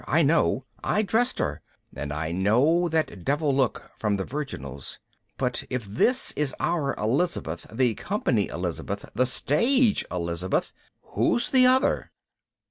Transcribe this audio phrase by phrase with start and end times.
[0.07, 0.65] I know.
[0.83, 1.61] I dressed her.
[1.95, 4.97] And I know that devil look from the virginals.
[5.37, 10.73] But if this is our Elizabeth, the company Elizabeth, the stage Elizabeth...
[11.13, 12.09] who's the other?